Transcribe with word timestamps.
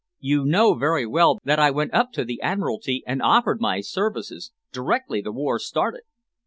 You 0.19 0.45
know 0.45 0.73
very 0.73 1.05
well 1.05 1.37
that 1.43 1.59
I 1.59 1.69
went 1.69 1.93
up 1.93 2.11
to 2.13 2.25
the 2.25 2.41
Admiralty 2.41 3.03
and 3.05 3.21
offered 3.21 3.61
my 3.61 3.81
services, 3.81 4.51
directly 4.73 5.21
the 5.21 5.31
war 5.31 5.59
started." 5.59 6.01